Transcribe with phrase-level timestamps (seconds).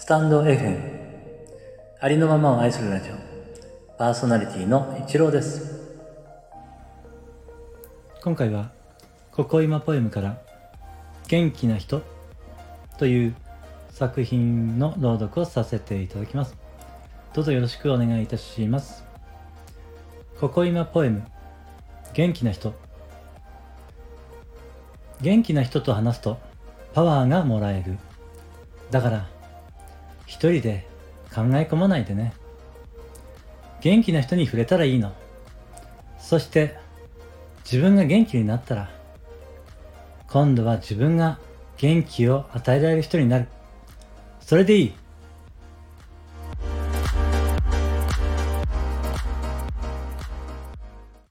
[0.00, 0.78] スタンド FM
[2.00, 3.14] ありのままを愛するラジオ。
[3.98, 5.96] パーソナリティの一郎です。
[8.22, 8.70] 今回は
[9.34, 10.38] 「ここ今ポエム」から
[11.26, 12.02] 「元気な人」
[12.96, 13.34] という
[13.90, 16.56] 作品の朗読をさせていただきます。
[17.34, 19.04] どうぞよろしくお願いいたします。
[20.38, 21.24] ここ今ポエム
[22.14, 22.72] 元気な人。
[25.20, 26.38] 元気な人と話すと
[26.94, 27.98] パワーがもらえる。
[28.92, 29.37] だから
[30.28, 30.86] 一人で
[31.34, 32.34] 考え込まないでね。
[33.80, 35.14] 元気な人に触れたらいいの。
[36.18, 36.76] そして
[37.64, 38.90] 自分が元気になったら
[40.28, 41.38] 今度は自分が
[41.78, 43.48] 元気を与えられる人になる。
[44.40, 44.94] それでいい。